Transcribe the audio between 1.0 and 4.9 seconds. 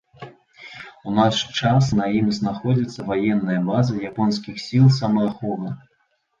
У наш час на ім знаходзіцца ваенная база японскіх